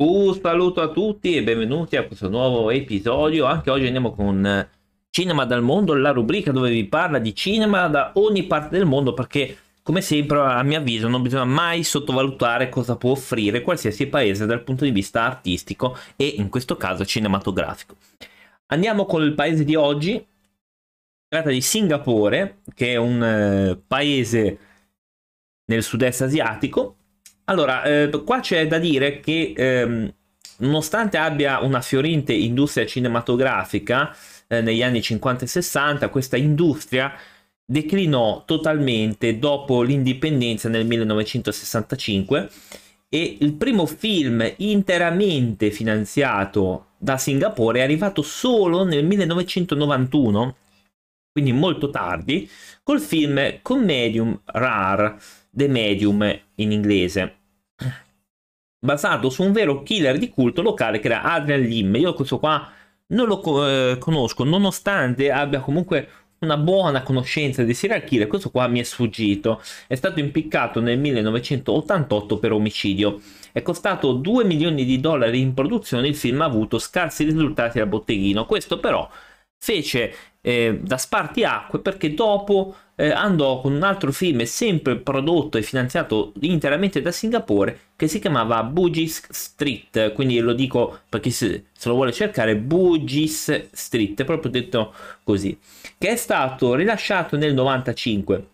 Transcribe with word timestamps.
Un 0.00 0.32
saluto 0.40 0.80
a 0.80 0.92
tutti 0.92 1.34
e 1.34 1.42
benvenuti 1.42 1.96
a 1.96 2.06
questo 2.06 2.28
nuovo 2.28 2.70
episodio. 2.70 3.46
Anche 3.46 3.68
oggi 3.68 3.86
andiamo 3.86 4.12
con 4.12 4.68
Cinema 5.10 5.44
dal 5.44 5.60
mondo, 5.60 5.92
la 5.92 6.12
rubrica 6.12 6.52
dove 6.52 6.70
vi 6.70 6.84
parla 6.84 7.18
di 7.18 7.34
cinema 7.34 7.88
da 7.88 8.12
ogni 8.14 8.44
parte 8.44 8.76
del 8.76 8.86
mondo 8.86 9.12
perché 9.12 9.56
come 9.82 10.00
sempre 10.00 10.38
a 10.38 10.62
mio 10.62 10.78
avviso 10.78 11.08
non 11.08 11.20
bisogna 11.20 11.46
mai 11.46 11.82
sottovalutare 11.82 12.68
cosa 12.68 12.94
può 12.94 13.10
offrire 13.10 13.60
qualsiasi 13.62 14.06
paese 14.06 14.46
dal 14.46 14.62
punto 14.62 14.84
di 14.84 14.92
vista 14.92 15.24
artistico 15.24 15.98
e 16.14 16.26
in 16.26 16.48
questo 16.48 16.76
caso 16.76 17.04
cinematografico. 17.04 17.96
Andiamo 18.66 19.04
con 19.04 19.24
il 19.24 19.34
paese 19.34 19.64
di 19.64 19.74
oggi. 19.74 20.12
Si 20.12 21.26
tratta 21.26 21.50
di 21.50 21.60
Singapore, 21.60 22.58
che 22.72 22.92
è 22.92 22.96
un 22.96 23.20
eh, 23.20 23.82
paese 23.84 24.58
nel 25.64 25.82
sud-est 25.82 26.20
asiatico 26.20 26.97
allora, 27.48 27.82
eh, 27.82 28.10
qua 28.24 28.40
c'è 28.40 28.66
da 28.66 28.78
dire 28.78 29.20
che 29.20 29.54
ehm, 29.56 30.12
nonostante 30.58 31.16
abbia 31.16 31.60
una 31.60 31.80
fiorente 31.80 32.32
industria 32.32 32.84
cinematografica 32.86 34.14
eh, 34.46 34.60
negli 34.60 34.82
anni 34.82 35.00
50 35.00 35.44
e 35.44 35.48
60, 35.48 36.08
questa 36.10 36.36
industria 36.36 37.12
declinò 37.64 38.44
totalmente 38.44 39.38
dopo 39.38 39.82
l'indipendenza 39.82 40.68
nel 40.68 40.86
1965 40.86 42.48
e 43.08 43.38
il 43.40 43.54
primo 43.54 43.86
film 43.86 44.54
interamente 44.58 45.70
finanziato 45.70 46.88
da 46.98 47.16
Singapore 47.16 47.80
è 47.80 47.82
arrivato 47.82 48.20
solo 48.20 48.84
nel 48.84 49.06
1991, 49.06 50.56
quindi 51.32 51.52
molto 51.52 51.88
tardi, 51.88 52.48
col 52.82 53.00
film 53.00 53.60
Comedium 53.62 54.38
Rare, 54.44 55.16
The 55.50 55.68
Medium 55.68 56.40
in 56.56 56.72
inglese 56.72 57.37
basato 58.78 59.30
su 59.30 59.42
un 59.42 59.52
vero 59.52 59.82
killer 59.82 60.18
di 60.18 60.28
culto 60.28 60.62
locale 60.62 61.00
che 61.00 61.08
era 61.08 61.22
Adrian 61.22 61.60
Lim. 61.60 61.96
Io 61.96 62.14
questo 62.14 62.38
qua 62.38 62.70
non 63.08 63.26
lo 63.26 63.66
eh, 63.66 63.98
conosco, 63.98 64.44
nonostante 64.44 65.30
abbia 65.30 65.60
comunque 65.60 66.08
una 66.40 66.56
buona 66.56 67.02
conoscenza 67.02 67.64
di 67.64 67.74
serial 67.74 68.04
killer, 68.04 68.28
questo 68.28 68.50
qua 68.50 68.68
mi 68.68 68.80
è 68.80 68.84
sfuggito. 68.84 69.60
È 69.86 69.94
stato 69.94 70.20
impiccato 70.20 70.80
nel 70.80 70.98
1988 70.98 72.38
per 72.38 72.52
omicidio. 72.52 73.20
È 73.52 73.62
costato 73.62 74.12
2 74.12 74.44
milioni 74.44 74.84
di 74.84 75.00
dollari 75.00 75.40
in 75.40 75.54
produzione, 75.54 76.08
il 76.08 76.16
film 76.16 76.42
ha 76.42 76.44
avuto 76.44 76.78
scarsi 76.78 77.24
risultati 77.24 77.80
al 77.80 77.88
botteghino. 77.88 78.46
Questo 78.46 78.78
però 78.78 79.08
fece 79.58 80.14
eh, 80.40 80.80
da 80.82 80.96
spartiacque 80.96 81.80
perché 81.80 82.14
dopo 82.14 82.74
eh, 82.94 83.10
andò 83.10 83.60
con 83.60 83.72
un 83.74 83.82
altro 83.82 84.12
film 84.12 84.42
sempre 84.44 84.96
prodotto 84.96 85.58
e 85.58 85.62
finanziato 85.62 86.32
interamente 86.40 87.00
da 87.00 87.12
Singapore 87.12 87.78
che 87.96 88.08
si 88.08 88.18
chiamava 88.18 88.62
Bugis 88.62 89.26
Street. 89.30 90.12
Quindi 90.12 90.38
lo 90.40 90.52
dico 90.52 91.00
per 91.08 91.20
chi 91.20 91.30
se, 91.30 91.66
se 91.72 91.88
lo 91.88 91.94
vuole 91.94 92.12
cercare 92.12 92.56
Bugis 92.56 93.68
Street 93.72 94.24
proprio 94.24 94.50
detto 94.50 94.92
così 95.22 95.58
che 95.96 96.08
è 96.08 96.16
stato 96.16 96.74
rilasciato 96.74 97.36
nel 97.36 97.54
95 97.54 98.46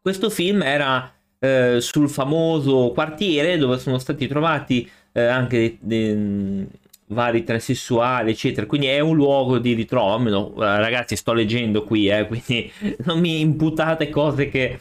questo 0.00 0.30
film 0.30 0.62
era 0.62 1.12
eh, 1.38 1.78
sul 1.80 2.08
famoso 2.08 2.90
quartiere 2.94 3.58
dove 3.58 3.78
sono 3.78 3.98
stati 3.98 4.26
trovati 4.26 4.88
eh, 5.12 5.22
anche 5.22 5.76
de, 5.80 6.66
vari 7.08 7.44
transessuali, 7.44 8.30
eccetera. 8.30 8.66
Quindi 8.66 8.86
è 8.88 9.00
un 9.00 9.14
luogo 9.14 9.58
di 9.58 9.74
ritrovo. 9.74 10.14
Almeno, 10.14 10.54
eh, 10.56 10.80
ragazzi, 10.80 11.16
sto 11.16 11.32
leggendo 11.32 11.84
qui, 11.84 12.08
eh, 12.08 12.26
quindi 12.28 12.70
non 13.04 13.20
mi 13.20 13.40
imputate 13.40 14.08
cose 14.08 14.48
che, 14.48 14.78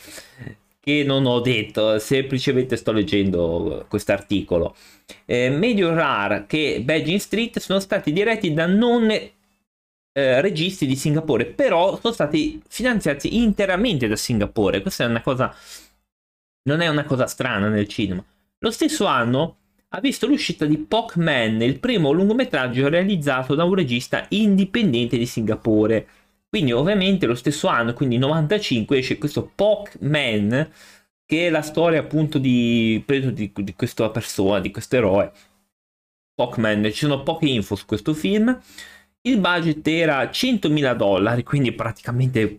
che 0.79 1.03
non 1.03 1.25
ho 1.25 1.39
detto, 1.39 1.99
semplicemente 1.99 2.75
sto 2.75 2.91
leggendo 2.91 3.85
questo 3.89 4.11
articolo. 4.11 4.75
Eh, 5.25 5.49
Medio 5.49 5.93
Rare 5.93 6.45
che 6.47 6.81
Beijing 6.83 7.19
Street 7.19 7.59
sono 7.59 7.79
stati 7.79 8.11
diretti 8.11 8.53
da 8.53 8.65
non 8.65 9.09
eh, 9.09 10.41
registi 10.41 10.85
di 10.85 10.95
Singapore, 10.95 11.45
però 11.45 11.99
sono 11.99 12.13
stati 12.13 12.61
finanziati 12.67 13.37
interamente 13.37 14.07
da 14.07 14.15
Singapore. 14.15 14.81
Questa 14.81 15.03
è 15.03 15.07
una 15.07 15.21
cosa, 15.21 15.53
non 16.63 16.81
è 16.81 16.87
una 16.87 17.05
cosa 17.05 17.27
strana 17.27 17.69
nel 17.69 17.87
cinema. 17.87 18.23
Lo 18.59 18.71
stesso 18.71 19.05
anno 19.05 19.57
ha 19.89 19.99
visto 19.99 20.27
l'uscita 20.27 20.65
di 20.65 20.77
Pokman, 20.77 21.61
il 21.61 21.79
primo 21.79 22.11
lungometraggio 22.11 22.89
realizzato 22.89 23.55
da 23.55 23.63
un 23.63 23.73
regista 23.73 24.25
indipendente 24.29 25.17
di 25.17 25.25
Singapore. 25.25 26.07
Quindi 26.49 26.71
ovviamente 26.71 27.25
lo 27.25 27.35
stesso 27.35 27.67
anno, 27.67 27.93
quindi 27.93 28.17
95, 28.17 28.97
esce 28.97 29.17
questo 29.17 29.49
Pokman, 29.53 30.69
che 31.25 31.47
è 31.47 31.49
la 31.49 31.61
storia 31.61 31.99
appunto 31.99 32.37
di, 32.37 33.03
di, 33.05 33.51
di 33.53 33.73
questa 33.75 34.09
persona, 34.09 34.59
di 34.59 34.71
questo 34.71 34.95
eroe. 34.97 35.31
Pokman, 36.33 36.83
ci 36.85 37.05
sono 37.05 37.23
poche 37.23 37.47
info 37.47 37.75
su 37.75 37.85
questo 37.85 38.13
film. 38.13 38.57
Il 39.21 39.39
budget 39.39 39.85
era 39.87 40.23
100.000 40.23 40.95
dollari, 40.95 41.43
quindi 41.43 41.71
praticamente 41.71 42.57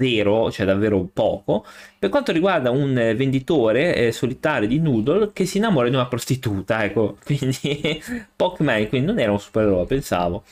zero, 0.00 0.50
cioè 0.50 0.64
davvero 0.64 1.04
poco, 1.12 1.64
per 1.98 2.08
quanto 2.08 2.32
riguarda 2.32 2.70
un 2.70 2.94
venditore 3.16 3.94
eh, 3.94 4.12
solitario 4.12 4.66
di 4.66 4.80
noodle 4.80 5.32
che 5.32 5.44
si 5.44 5.58
innamora 5.58 5.88
di 5.88 5.94
una 5.94 6.08
prostituta, 6.08 6.84
ecco, 6.84 7.18
quindi 7.24 8.02
Pokémon, 8.34 8.88
quindi 8.88 9.06
non 9.06 9.18
era 9.18 9.32
un 9.32 9.40
supereroe, 9.40 9.84
pensavo. 9.86 10.44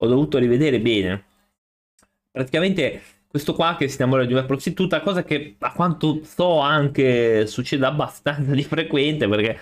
Ho 0.00 0.06
dovuto 0.06 0.38
rivedere 0.38 0.80
bene. 0.80 1.24
Praticamente 2.30 3.02
questo 3.28 3.54
qua 3.54 3.76
che 3.76 3.88
si 3.88 3.96
innamora 3.96 4.24
di 4.24 4.32
una 4.32 4.44
prostituta, 4.44 5.00
cosa 5.00 5.22
che 5.22 5.56
a 5.58 5.72
quanto 5.72 6.20
so 6.24 6.60
anche 6.60 7.46
succede 7.46 7.84
abbastanza 7.84 8.52
di 8.52 8.62
frequente 8.62 9.28
perché 9.28 9.58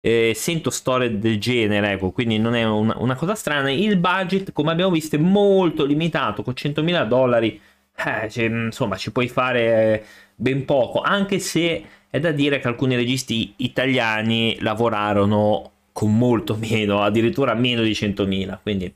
eh, 0.00 0.32
sento 0.34 0.70
storie 0.70 1.18
del 1.18 1.38
genere, 1.38 1.92
ecco, 1.92 2.10
quindi 2.10 2.38
non 2.38 2.54
è 2.54 2.64
una, 2.64 2.96
una, 2.98 3.14
cosa 3.14 3.34
strana. 3.34 3.70
Il 3.70 3.98
budget, 3.98 4.52
come 4.52 4.70
abbiamo 4.70 4.90
visto, 4.90 5.16
è 5.16 5.18
molto 5.18 5.84
limitato, 5.84 6.42
con 6.42 6.54
100.000 6.56 7.06
dollari 7.06 7.60
eh, 8.06 8.30
cioè, 8.30 8.44
insomma, 8.44 8.96
ci 8.96 9.12
puoi 9.12 9.28
fare 9.28 10.04
ben 10.34 10.64
poco, 10.64 11.00
anche 11.00 11.38
se 11.38 11.84
è 12.08 12.18
da 12.18 12.32
dire 12.32 12.58
che 12.58 12.68
alcuni 12.68 12.96
registi 12.96 13.54
italiani 13.56 14.56
lavorarono 14.60 15.70
con 15.92 16.16
molto 16.16 16.56
meno, 16.56 17.02
addirittura 17.02 17.54
meno 17.54 17.82
di 17.82 17.92
100.000, 17.92 18.58
quindi... 18.62 18.94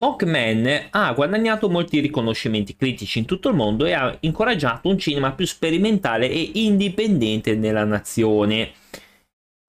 Hawkman 0.00 0.90
ha 0.90 1.12
guadagnato 1.12 1.68
molti 1.68 1.98
riconoscimenti 1.98 2.76
critici 2.76 3.18
in 3.18 3.24
tutto 3.24 3.48
il 3.48 3.56
mondo 3.56 3.84
e 3.84 3.94
ha 3.94 4.16
incoraggiato 4.20 4.88
un 4.88 4.96
cinema 4.96 5.32
più 5.32 5.44
sperimentale 5.44 6.30
e 6.30 6.52
indipendente 6.54 7.56
nella 7.56 7.82
nazione. 7.82 8.70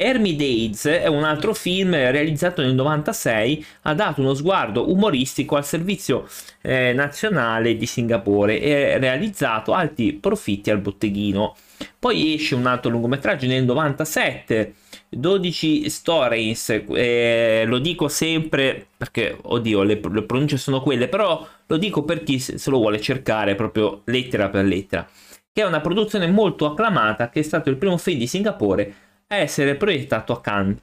Hermidades 0.02 0.86
è 0.86 1.08
un 1.08 1.26
altro 1.26 1.54
film 1.54 1.92
realizzato 1.92 2.62
nel 2.62 2.74
96, 2.74 3.66
ha 3.82 3.94
dato 3.94 4.22
uno 4.22 4.34
sguardo 4.34 4.90
umoristico 4.90 5.58
al 5.58 5.66
servizio 5.66 6.26
eh, 6.62 6.94
nazionale 6.94 7.76
di 7.76 7.86
Singapore 7.86 8.62
e 8.62 8.98
realizzato 8.98 9.74
alti 9.74 10.14
profitti 10.14 10.72
al 10.72 10.80
botteghino. 10.80 11.54
Poi 12.00 12.36
esce 12.36 12.56
un 12.56 12.66
altro 12.66 12.90
lungometraggio 12.90 13.46
nel 13.46 13.66
97, 13.66 14.76
12 15.10 15.90
Stories, 15.90 16.81
eh, 16.94 17.66
lo 17.68 17.78
dico 17.80 18.08
sempre 18.08 18.88
perché, 18.96 19.38
oddio, 19.42 19.84
le, 19.84 20.00
le 20.02 20.24
pronunce 20.24 20.56
sono 20.56 20.81
quelle, 20.81 21.10
però 21.10 21.46
lo 21.68 21.76
dico 21.78 22.04
per 22.06 22.24
chi 22.24 22.40
se 22.40 22.58
lo 22.70 22.78
vuole 22.78 23.02
cercare 23.02 23.54
proprio 23.54 24.04
lettera 24.06 24.48
per 24.48 24.64
lettera, 24.64 25.06
che 25.52 25.62
è 25.62 25.66
una 25.66 25.81
produzione 25.81 26.28
molto 26.28 26.68
acclamata, 26.68 27.30
che 27.30 27.42
è 27.42 27.44
stato 27.44 27.70
il 27.70 27.76
primo 27.76 27.98
film 27.98 28.18
di 28.18 28.28
Singapore 28.28 29.08
a 29.32 29.36
essere 29.38 29.76
proiettato 29.76 30.34
a 30.34 30.42
Cannes. 30.42 30.78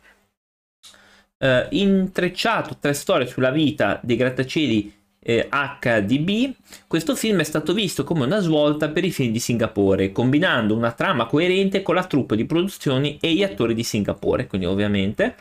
Uh, 1.39 1.67
intrecciato 1.71 2.79
tre 2.81 2.95
storie 2.95 3.27
sulla 3.27 3.51
vita 3.51 4.01
dei 4.03 4.17
grattacieli 4.17 4.95
eh, 5.29 5.49
HDB, 5.51 6.55
questo 6.87 7.17
film 7.17 7.41
è 7.41 7.45
stato 7.45 7.75
visto 7.75 8.05
come 8.05 8.25
una 8.25 8.39
svolta 8.39 8.89
per 8.89 9.05
i 9.05 9.11
film 9.11 9.33
di 9.33 9.41
Singapore, 9.41 10.13
combinando 10.13 10.75
una 10.75 10.93
trama 10.93 11.27
coerente 11.27 11.83
con 11.83 11.97
la 11.97 12.05
troupe 12.05 12.37
di 12.37 12.47
produzioni 12.47 13.19
e 13.21 13.35
gli 13.35 13.43
attori 13.43 13.75
di 13.75 13.83
Singapore, 13.83 14.47
quindi 14.47 14.67
ovviamente. 14.67 15.35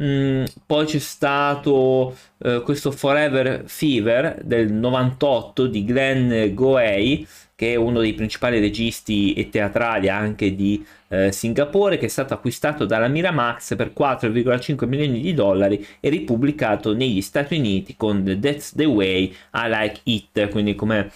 Mm, 0.00 0.44
poi 0.66 0.86
c'è 0.86 0.98
stato 0.98 2.16
uh, 2.38 2.62
questo 2.62 2.90
Forever 2.90 3.62
Fever 3.66 4.40
del 4.42 4.72
98 4.72 5.68
di 5.68 5.84
Glenn 5.84 6.52
Goei, 6.52 7.24
che 7.54 7.72
è 7.74 7.76
uno 7.76 8.00
dei 8.00 8.14
principali 8.14 8.58
registi 8.58 9.34
e 9.34 9.48
teatrali 9.50 10.08
anche 10.08 10.56
di 10.56 10.84
eh, 11.08 11.30
Singapore, 11.30 11.96
che 11.96 12.06
è 12.06 12.08
stato 12.08 12.34
acquistato 12.34 12.84
dalla 12.84 13.06
Miramax 13.06 13.76
per 13.76 13.92
4,5 13.96 14.86
milioni 14.88 15.20
di 15.20 15.32
dollari 15.32 15.86
e 16.00 16.08
ripubblicato 16.08 16.92
negli 16.92 17.20
Stati 17.20 17.56
Uniti 17.56 17.94
con 17.96 18.38
That's 18.40 18.74
the 18.74 18.86
Way 18.86 19.32
I 19.52 19.68
Like 19.68 20.00
It, 20.04 20.48
quindi 20.48 20.74
come 20.74 21.12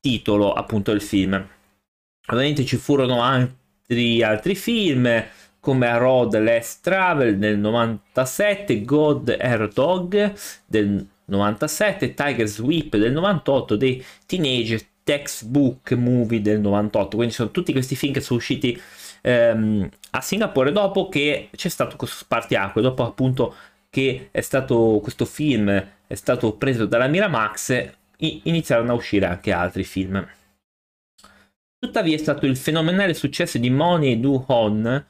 titolo 0.00 0.54
appunto 0.54 0.92
del 0.92 1.02
film. 1.02 1.46
Ovviamente 2.28 2.64
ci 2.64 2.76
furono 2.76 3.22
altri, 3.22 4.22
altri 4.22 4.54
film 4.54 5.06
come 5.60 5.86
A 5.88 5.96
Road 5.98 6.38
Less 6.38 6.80
Travel 6.80 7.38
del 7.38 7.58
97, 7.58 8.82
God 8.82 9.36
Air 9.38 9.68
Dog 9.68 10.32
del 10.66 11.06
97, 11.26 12.14
Tiger 12.14 12.46
Sweep 12.46 12.96
del 12.96 13.12
98, 13.12 13.76
dei 13.76 14.04
Teenage 14.26 14.88
Textbook 15.04 15.92
Movie 15.92 16.40
del 16.40 16.60
98, 16.60 17.16
quindi 17.16 17.34
sono 17.34 17.50
tutti 17.50 17.72
questi 17.72 17.94
film 17.94 18.12
che 18.12 18.20
sono 18.20 18.38
usciti 18.38 18.80
ehm, 19.22 19.88
a 20.10 20.20
Singapore 20.20 20.72
dopo 20.72 21.08
che 21.08 21.50
c'è 21.54 21.68
stato 21.68 21.96
questo 21.96 22.18
spartiacque, 22.18 22.82
dopo 22.82 23.04
appunto 23.04 23.54
che 23.90 24.28
è 24.30 24.40
stato 24.40 25.00
questo 25.02 25.24
film 25.24 25.68
è 26.06 26.14
stato 26.14 26.52
preso 26.54 26.86
dalla 26.86 27.06
Miramax, 27.06 27.90
iniziarono 28.18 28.92
a 28.92 28.94
uscire 28.94 29.26
anche 29.26 29.52
altri 29.52 29.84
film. 29.84 30.26
Tuttavia 31.78 32.14
è 32.14 32.18
stato 32.18 32.46
il 32.46 32.56
fenomenale 32.56 33.14
successo 33.14 33.58
di 33.58 33.70
Money 33.70 34.20
Do 34.20 34.44
Hon 34.48 35.06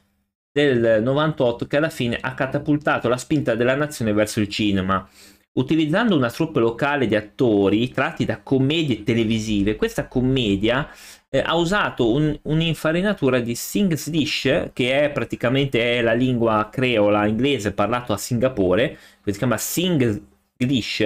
del 0.51 1.01
98 1.01 1.65
che 1.65 1.77
alla 1.77 1.89
fine 1.89 2.17
ha 2.19 2.33
catapultato 2.33 3.07
la 3.07 3.17
spinta 3.17 3.55
della 3.55 3.75
nazione 3.75 4.13
verso 4.13 4.39
il 4.39 4.49
cinema. 4.49 5.07
Utilizzando 5.53 6.15
una 6.15 6.31
troupe 6.31 6.59
locale 6.59 7.07
di 7.07 7.15
attori 7.15 7.89
tratti 7.91 8.23
da 8.23 8.41
commedie 8.41 9.03
televisive, 9.03 9.75
questa 9.75 10.07
commedia 10.07 10.89
eh, 11.29 11.39
ha 11.39 11.55
usato 11.55 12.09
un, 12.09 12.37
un'infarinatura 12.43 13.39
di 13.39 13.55
Sing's 13.55 14.09
Dish, 14.09 14.69
che 14.73 15.03
è 15.03 15.11
praticamente 15.11 15.97
è 15.97 16.01
la 16.01 16.13
lingua 16.13 16.69
creola 16.71 17.25
inglese 17.25 17.73
parlato 17.73 18.13
a 18.13 18.17
Singapore, 18.17 18.97
che 19.23 19.31
si 19.31 19.37
chiama 19.37 19.57
Sing's 19.57 20.21
Dish, 20.55 20.99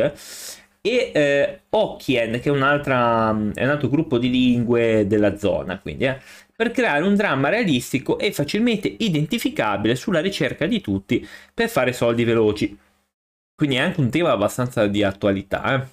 e 0.81 1.12
eh, 1.12 1.62
Hokkien, 1.69 2.39
che 2.39 2.41
è, 2.41 2.44
è 2.44 2.50
un 2.50 2.62
altro 2.62 3.89
gruppo 3.89 4.19
di 4.19 4.30
lingue 4.30 5.07
della 5.07 5.36
zona, 5.38 5.80
quindi, 5.80 6.06
eh, 6.06 6.19
per 6.55 6.71
creare 6.71 7.05
un 7.05 7.15
dramma 7.15 7.49
realistico 7.49 8.17
e 8.17 8.31
facilmente 8.31 8.93
identificabile 8.99 9.95
sulla 9.95 10.21
ricerca 10.21 10.65
di 10.65 10.79
tutti 10.79 11.27
per 11.53 11.69
fare 11.69 11.91
soldi 11.91 12.23
veloci. 12.23 12.77
Quindi 13.55 13.75
è 13.75 13.79
anche 13.79 13.99
un 13.99 14.09
tema 14.09 14.31
abbastanza 14.31 14.87
di 14.87 15.03
attualità. 15.03 15.75
Eh. 15.75 15.87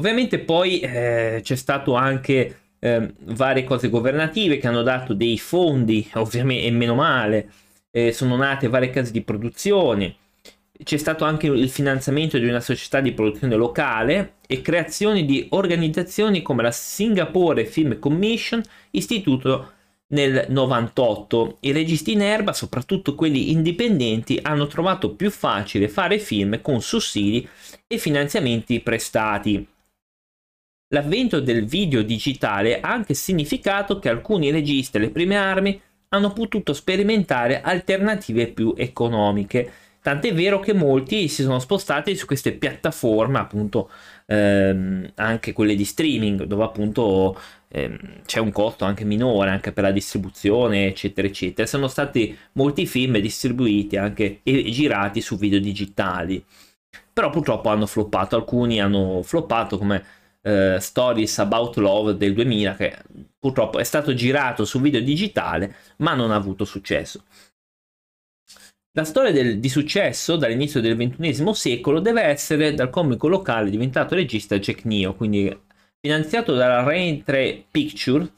Ovviamente 0.00 0.38
poi 0.38 0.80
eh, 0.80 1.40
c'è 1.42 1.56
stato 1.56 1.94
anche 1.94 2.60
eh, 2.78 3.14
varie 3.18 3.64
cose 3.64 3.88
governative 3.88 4.58
che 4.58 4.66
hanno 4.66 4.82
dato 4.82 5.14
dei 5.14 5.38
fondi, 5.38 6.08
ovviamente, 6.14 6.66
e 6.66 6.70
meno 6.70 6.94
male, 6.94 7.50
eh, 7.90 8.12
sono 8.12 8.36
nate 8.36 8.68
varie 8.68 8.90
case 8.90 9.12
di 9.12 9.22
produzione, 9.22 10.16
c'è 10.82 10.96
stato 10.96 11.24
anche 11.24 11.46
il 11.46 11.70
finanziamento 11.70 12.38
di 12.38 12.46
una 12.46 12.60
società 12.60 13.00
di 13.00 13.12
produzione 13.12 13.56
locale 13.56 14.34
e 14.46 14.62
creazione 14.62 15.24
di 15.24 15.46
organizzazioni 15.50 16.42
come 16.42 16.62
la 16.62 16.72
Singapore 16.72 17.64
Film 17.64 17.98
Commission, 17.98 18.62
istituto 18.90 19.72
nel 20.08 20.46
98. 20.48 21.58
I 21.60 21.72
registi 21.72 22.12
in 22.12 22.22
erba, 22.22 22.52
soprattutto 22.52 23.14
quelli 23.14 23.50
indipendenti, 23.50 24.38
hanno 24.42 24.66
trovato 24.66 25.14
più 25.14 25.30
facile 25.30 25.88
fare 25.88 26.18
film 26.18 26.60
con 26.60 26.80
sussidi 26.80 27.46
e 27.86 27.98
finanziamenti 27.98 28.80
prestati. 28.80 29.66
L'avvento 30.88 31.40
del 31.40 31.64
video 31.64 32.02
digitale 32.02 32.80
ha 32.80 32.90
anche 32.90 33.14
significato 33.14 33.98
che 33.98 34.10
alcuni 34.10 34.50
registi 34.50 34.98
alle 34.98 35.10
prime 35.10 35.36
armi 35.36 35.80
hanno 36.08 36.32
potuto 36.34 36.74
sperimentare 36.74 37.62
alternative 37.62 38.48
più 38.48 38.74
economiche 38.76 39.72
Tant'è 40.02 40.34
vero 40.34 40.58
che 40.58 40.74
molti 40.74 41.28
si 41.28 41.42
sono 41.42 41.60
spostati 41.60 42.16
su 42.16 42.26
queste 42.26 42.52
piattaforme, 42.52 43.38
appunto, 43.38 43.88
ehm, 44.26 45.12
anche 45.14 45.52
quelle 45.52 45.76
di 45.76 45.84
streaming, 45.84 46.42
dove 46.42 46.64
appunto 46.64 47.38
ehm, 47.68 48.22
c'è 48.26 48.40
un 48.40 48.50
costo 48.50 48.84
anche 48.84 49.04
minore 49.04 49.50
anche 49.50 49.70
per 49.70 49.84
la 49.84 49.92
distribuzione, 49.92 50.86
eccetera, 50.88 51.28
eccetera. 51.28 51.68
Sono 51.68 51.86
stati 51.86 52.36
molti 52.54 52.84
film 52.86 53.18
distribuiti 53.18 53.96
anche 53.96 54.40
e 54.42 54.64
girati 54.70 55.20
su 55.20 55.36
video 55.36 55.60
digitali. 55.60 56.44
Però 57.12 57.30
purtroppo 57.30 57.68
hanno 57.68 57.86
floppato, 57.86 58.34
alcuni 58.34 58.80
hanno 58.80 59.22
floppato 59.22 59.78
come 59.78 60.04
eh, 60.42 60.78
Stories 60.80 61.38
About 61.38 61.76
Love 61.76 62.16
del 62.16 62.34
2000 62.34 62.74
che 62.74 62.96
purtroppo 63.38 63.78
è 63.78 63.84
stato 63.84 64.14
girato 64.14 64.64
su 64.64 64.80
video 64.80 65.00
digitale 65.00 65.74
ma 65.98 66.14
non 66.14 66.32
ha 66.32 66.34
avuto 66.34 66.64
successo. 66.64 67.22
La 68.94 69.04
storia 69.04 69.32
del, 69.32 69.58
di 69.58 69.70
successo 69.70 70.36
dall'inizio 70.36 70.82
del 70.82 70.96
XXI 70.96 71.54
secolo 71.54 71.98
deve 71.98 72.24
essere 72.24 72.74
dal 72.74 72.90
comico 72.90 73.26
locale 73.26 73.70
diventato 73.70 74.14
regista 74.14 74.58
Jack 74.58 74.84
Neo, 74.84 75.14
quindi 75.14 75.50
finanziato 75.98 76.54
dalla 76.54 76.82
Raintree 76.82 77.64
Pictures, 77.70 78.30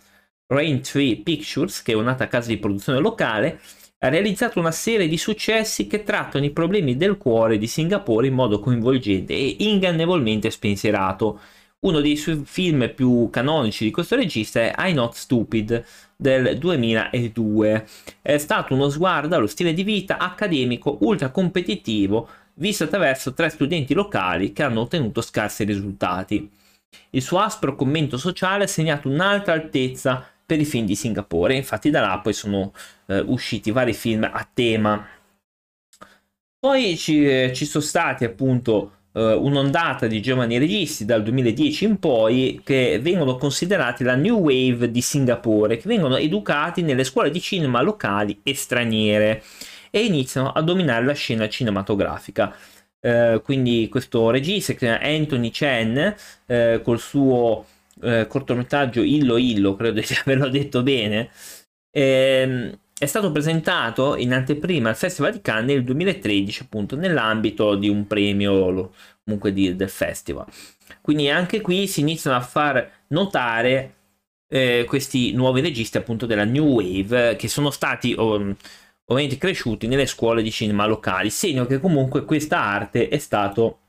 Raintree 0.47 1.17
Pictures, 1.17 1.83
che 1.83 1.91
è 1.91 1.97
un'altra 1.97 2.29
casa 2.29 2.51
di 2.51 2.59
produzione 2.59 3.01
locale, 3.01 3.59
ha 3.99 4.09
realizzato 4.09 4.61
una 4.61 4.71
serie 4.71 5.09
di 5.09 5.19
successi 5.19 5.89
che 5.89 6.05
trattano 6.05 6.45
i 6.45 6.53
problemi 6.53 6.97
del 6.97 7.17
cuore 7.17 7.59
di 7.59 7.67
Singapore 7.67 8.29
in 8.29 8.35
modo 8.35 8.61
coinvolgente 8.61 9.33
e 9.33 9.57
ingannevolmente 9.59 10.51
spensierato. 10.51 11.41
Uno 11.85 12.01
dei 12.01 12.17
suoi 12.17 12.43
film 12.47 12.91
più 12.95 13.29
canonici 13.31 13.85
di 13.85 13.91
questo 13.91 14.17
regista 14.17 14.61
è 14.61 14.75
I 14.89 14.95
Not 14.95 15.13
Stupid 15.13 15.85
del 16.17 16.57
2002. 16.59 17.87
È 18.23 18.39
stato 18.39 18.73
uno 18.73 18.89
sguardo 18.89 19.37
allo 19.37 19.47
stile 19.47 19.75
di 19.75 19.83
vita 19.83 20.17
accademico 20.17 20.97
ultra 21.03 21.29
competitivo 21.29 22.29
visto 22.55 22.85
attraverso 22.85 23.35
tre 23.35 23.51
studenti 23.51 23.93
locali 23.93 24.55
che 24.55 24.63
hanno 24.63 24.81
ottenuto 24.81 25.21
scarsi 25.21 25.65
risultati. 25.65 26.51
Il 27.11 27.21
suo 27.21 27.41
aspro 27.41 27.75
commento 27.75 28.17
sociale 28.17 28.65
ha 28.65 28.69
segnato 28.69 29.09
un'altra 29.09 29.53
altezza 29.53 30.27
per 30.47 30.61
i 30.61 30.65
film 30.65 30.87
di 30.87 30.95
Singapore, 30.95 31.55
infatti 31.55 31.91
da 31.91 32.01
là 32.01 32.19
poi 32.19 32.33
sono 32.33 32.73
eh, 33.07 33.19
usciti 33.19 33.71
vari 33.71 33.93
film 33.93 34.23
a 34.25 34.49
tema. 34.51 35.07
Poi 36.59 36.97
ci, 36.97 37.27
eh, 37.29 37.53
ci 37.53 37.67
sono 37.67 37.85
stati 37.85 38.25
appunto 38.25 38.93
eh, 39.15 39.33
un'ondata 39.33 40.07
di 40.07 40.21
giovani 40.21 40.59
registi 40.59 41.05
dal 41.05 41.23
2010 41.23 41.85
in 41.85 41.99
poi 41.99 42.61
che 42.65 42.99
vengono 43.01 43.37
considerati 43.37 44.05
la 44.05 44.17
new 44.17 44.39
wave 44.39 44.91
di 44.91 45.01
Singapore, 45.01 45.77
che 45.77 45.89
vengono 45.89 46.17
educati 46.17 46.83
nelle 46.83 47.05
scuole 47.05 47.31
di 47.31 47.41
cinema 47.41 47.81
locali 47.81 48.41
e 48.43 48.55
straniere 48.55 49.43
e 49.91 50.05
iniziano 50.05 50.51
a 50.51 50.61
dominare 50.63 51.05
la 51.05 51.15
scena 51.15 51.49
cinematografica. 51.49 52.55
Uh, 53.05 53.43
quindi 53.43 53.89
questo 53.91 54.31
regista 54.31 54.73
che 54.73 54.99
è 54.99 55.15
Anthony 55.15 55.51
Chen 55.51 56.15
uh, 56.47 56.81
col 56.81 56.99
suo 56.99 57.67
uh, 58.01 58.27
cortometraggio 58.27 59.03
Illo 59.03 59.37
Illo, 59.37 59.77
credo 59.77 60.01
di 60.01 60.07
averlo 60.25 60.49
detto 60.49 60.83
bene, 60.83 61.29
ehm, 61.91 62.79
è 62.97 63.07
stato 63.07 63.33
presentato 63.33 64.17
in 64.17 64.33
anteprima 64.33 64.89
al 64.89 64.97
Festival 64.97 65.33
di 65.33 65.41
Cannes 65.41 65.75
nel 65.75 65.85
2013, 65.85 66.63
appunto, 66.63 66.97
nell'ambito 66.97 67.75
di 67.75 67.89
un 67.89 68.07
premio 68.07 68.93
comunque 69.25 69.53
di, 69.53 69.75
del 69.75 69.89
festival. 69.89 70.47
Quindi 71.01 71.29
anche 71.29 71.61
qui 71.61 71.89
si 71.89 72.01
iniziano 72.01 72.37
a 72.37 72.41
far 72.41 72.89
notare 73.09 73.95
eh, 74.49 74.85
questi 74.87 75.33
nuovi 75.33 75.61
registi, 75.61 75.97
appunto, 75.97 76.27
della 76.27 76.45
New 76.45 76.67
Wave, 76.67 77.37
che 77.37 77.49
sono 77.49 77.71
stati 77.71 78.15
oh, 78.17 78.57
ovviamente 79.07 79.39
cresciuti 79.39 79.87
nelle 79.87 80.07
scuole 80.07 80.43
di 80.43 80.51
cinema 80.53 80.87
locali, 80.87 81.31
segno 81.31 81.67
che 81.67 81.81
comunque 81.81 82.25
questa 82.25 82.61
arte 82.61 83.09
è, 83.09 83.19
stato, 83.19 83.81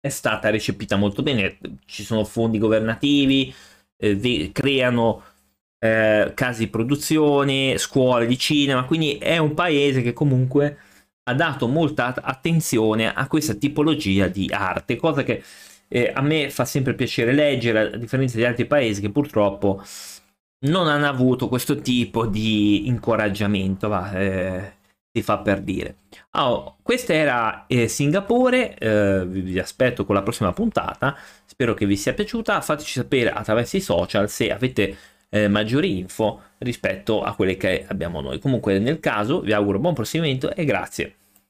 è 0.00 0.08
stata 0.08 0.48
recepita 0.50 0.96
molto 0.96 1.22
bene. 1.22 1.58
Ci 1.86 2.04
sono 2.04 2.24
fondi 2.24 2.58
governativi, 2.58 3.52
eh, 3.96 4.50
creano 4.52 5.24
eh, 5.82 6.30
case 6.34 6.60
di 6.60 6.68
produzione, 6.68 7.76
scuole 7.76 8.26
di 8.26 8.38
cinema, 8.38 8.84
quindi 8.84 9.18
è 9.18 9.38
un 9.38 9.52
paese 9.54 10.00
che 10.00 10.12
comunque 10.12 10.76
ha 11.24 11.34
dato 11.34 11.66
molta 11.66 12.14
attenzione 12.14 13.12
a 13.12 13.26
questa 13.26 13.54
tipologia 13.54 14.28
di 14.28 14.48
arte, 14.48 14.94
cosa 14.94 15.24
che 15.24 15.42
eh, 15.88 16.12
a 16.14 16.20
me 16.22 16.50
fa 16.50 16.64
sempre 16.64 16.94
piacere 16.94 17.32
leggere, 17.32 17.94
a 17.94 17.96
differenza 17.96 18.36
di 18.36 18.44
altri 18.44 18.66
paesi 18.66 19.00
che 19.00 19.10
purtroppo 19.10 19.82
non 20.66 20.86
hanno 20.86 21.08
avuto 21.08 21.48
questo 21.48 21.80
tipo 21.80 22.26
di 22.26 22.86
incoraggiamento, 22.86 23.88
va, 23.88 24.12
eh, 24.12 24.72
si 25.12 25.22
fa 25.22 25.38
per 25.38 25.62
dire. 25.62 25.96
Oh, 26.36 26.76
questa 26.82 27.12
era 27.12 27.66
eh, 27.66 27.88
Singapore, 27.88 28.78
eh, 28.78 29.26
vi 29.26 29.58
aspetto 29.58 30.04
con 30.04 30.14
la 30.14 30.22
prossima 30.22 30.52
puntata, 30.52 31.16
spero 31.44 31.74
che 31.74 31.86
vi 31.86 31.96
sia 31.96 32.14
piaciuta, 32.14 32.60
fateci 32.60 32.92
sapere 32.92 33.32
attraverso 33.32 33.76
i 33.76 33.80
social 33.80 34.30
se 34.30 34.52
avete 34.52 34.96
eh, 35.34 35.48
maggiori 35.48 35.98
info 35.98 36.42
rispetto 36.58 37.22
a 37.22 37.34
quelle 37.34 37.56
che 37.56 37.86
abbiamo 37.88 38.20
noi. 38.20 38.38
Comunque 38.38 38.78
nel 38.78 39.00
caso 39.00 39.40
vi 39.40 39.54
auguro 39.54 39.78
buon 39.78 39.94
proseguimento 39.94 40.54
e 40.54 40.64
grazie. 40.66 41.14